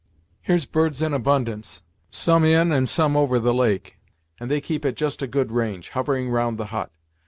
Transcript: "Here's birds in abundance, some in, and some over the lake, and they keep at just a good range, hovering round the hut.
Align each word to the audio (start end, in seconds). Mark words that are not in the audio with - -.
"Here's 0.41 0.65
birds 0.65 1.03
in 1.03 1.13
abundance, 1.13 1.83
some 2.09 2.43
in, 2.43 2.71
and 2.71 2.89
some 2.89 3.15
over 3.15 3.37
the 3.37 3.53
lake, 3.53 3.99
and 4.39 4.49
they 4.49 4.59
keep 4.59 4.83
at 4.83 4.95
just 4.95 5.21
a 5.21 5.27
good 5.27 5.51
range, 5.51 5.89
hovering 5.89 6.31
round 6.31 6.57
the 6.57 6.65
hut. 6.73 6.89